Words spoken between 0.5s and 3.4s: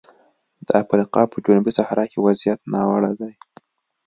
د افریقا په جنوبي صحرا کې وضعیت ناوړه دی.